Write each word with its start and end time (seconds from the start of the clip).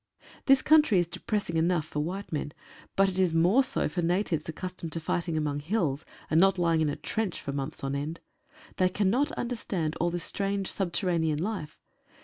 This 0.47 0.63
country 0.63 0.97
is 0.97 1.05
depressing 1.05 1.57
enough 1.57 1.85
for 1.85 1.99
white 1.99 2.31
men, 2.31 2.53
but 2.95 3.07
it 3.07 3.19
is 3.19 3.35
more 3.35 3.63
so 3.63 3.87
for 3.87 4.01
natives 4.01 4.49
accustomed 4.49 4.91
to 4.93 4.99
fighting 4.99 5.37
among 5.37 5.59
hills, 5.59 6.05
and 6.27 6.39
not 6.41 6.57
lying 6.57 6.81
in 6.81 6.89
a 6.89 6.95
trench 6.95 7.39
for 7.39 7.51
months 7.53 7.83
on 7.83 7.93
end. 7.93 8.19
They 8.77 8.89
cannot 8.89 9.31
understand 9.33 9.95
all 9.97 10.09
this 10.09 10.23
strange 10.23 10.71
subterranean 10.71 11.37
life. 11.37 11.77